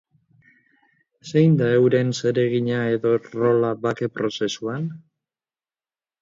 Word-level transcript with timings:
Zein 1.31 1.53
da 1.59 1.67
euren 1.81 2.09
zeregina 2.21 2.79
edo 2.95 3.13
rola 3.27 3.71
bake 3.85 4.11
prozesuan? 4.17 4.91